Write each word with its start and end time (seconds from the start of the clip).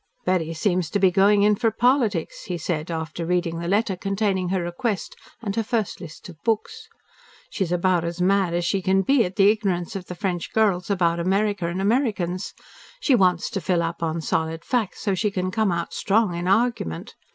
"Betty 0.25 0.55
seems 0.55 0.89
to 0.89 0.99
be 0.99 1.11
going 1.11 1.43
in 1.43 1.55
for 1.55 1.69
politics," 1.69 2.45
he 2.45 2.57
said 2.57 2.89
after 2.89 3.23
reading 3.23 3.59
the 3.59 3.67
letter 3.67 3.95
containing 3.95 4.49
her 4.49 4.63
request 4.63 5.15
and 5.43 5.55
her 5.55 5.61
first 5.63 6.01
list 6.01 6.27
of 6.27 6.41
books. 6.41 6.87
"She's 7.51 7.71
about 7.71 8.03
as 8.03 8.19
mad 8.19 8.55
as 8.55 8.65
she 8.65 8.81
can 8.81 9.03
be 9.03 9.23
at 9.25 9.35
the 9.35 9.51
ignorance 9.51 9.95
of 9.95 10.07
the 10.07 10.15
French 10.15 10.53
girls 10.53 10.89
about 10.89 11.19
America 11.19 11.67
and 11.67 11.79
Americans. 11.79 12.55
She 12.99 13.13
wants 13.13 13.47
to 13.51 13.61
fill 13.61 13.83
up 13.83 14.01
on 14.01 14.21
solid 14.21 14.65
facts, 14.65 15.01
so 15.01 15.11
that 15.11 15.17
she 15.17 15.29
can 15.29 15.51
come 15.51 15.71
out 15.71 15.93
strong 15.93 16.33
in 16.35 16.47
argument. 16.47 17.13